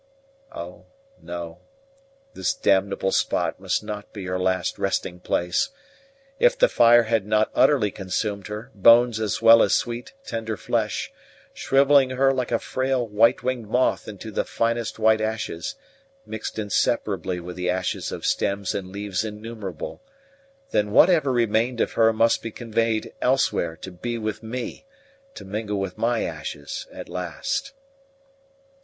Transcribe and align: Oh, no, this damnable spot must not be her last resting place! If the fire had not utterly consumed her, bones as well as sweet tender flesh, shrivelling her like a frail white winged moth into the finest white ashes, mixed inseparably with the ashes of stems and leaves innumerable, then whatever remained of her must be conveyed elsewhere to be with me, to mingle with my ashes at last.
Oh, 0.51 0.87
no, 1.21 1.59
this 2.33 2.55
damnable 2.55 3.11
spot 3.11 3.59
must 3.59 3.83
not 3.83 4.11
be 4.13 4.25
her 4.25 4.39
last 4.39 4.79
resting 4.79 5.19
place! 5.19 5.69
If 6.39 6.57
the 6.57 6.69
fire 6.69 7.03
had 7.03 7.27
not 7.27 7.51
utterly 7.53 7.91
consumed 7.91 8.47
her, 8.47 8.71
bones 8.73 9.19
as 9.19 9.43
well 9.43 9.61
as 9.61 9.75
sweet 9.75 10.13
tender 10.25 10.57
flesh, 10.57 11.13
shrivelling 11.53 12.09
her 12.09 12.33
like 12.33 12.51
a 12.51 12.57
frail 12.57 13.05
white 13.07 13.43
winged 13.43 13.67
moth 13.69 14.07
into 14.07 14.31
the 14.31 14.43
finest 14.43 14.97
white 14.97 15.21
ashes, 15.21 15.75
mixed 16.25 16.57
inseparably 16.57 17.39
with 17.39 17.55
the 17.55 17.69
ashes 17.69 18.11
of 18.11 18.25
stems 18.25 18.73
and 18.73 18.91
leaves 18.91 19.23
innumerable, 19.23 20.01
then 20.71 20.89
whatever 20.89 21.31
remained 21.31 21.79
of 21.79 21.91
her 21.91 22.11
must 22.11 22.41
be 22.41 22.49
conveyed 22.49 23.13
elsewhere 23.21 23.77
to 23.77 23.91
be 23.91 24.17
with 24.17 24.41
me, 24.41 24.87
to 25.35 25.45
mingle 25.45 25.79
with 25.79 25.95
my 25.95 26.23
ashes 26.23 26.87
at 26.91 27.07
last. 27.07 27.73